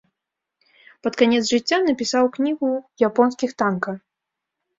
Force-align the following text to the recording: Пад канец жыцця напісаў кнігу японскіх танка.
Пад 1.07 1.13
канец 1.21 1.41
жыцця 1.51 1.79
напісаў 1.89 2.25
кнігу 2.39 2.71
японскіх 3.11 3.55
танка. 3.65 3.97